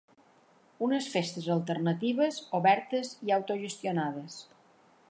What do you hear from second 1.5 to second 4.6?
alternatives, obertes i autogestionades.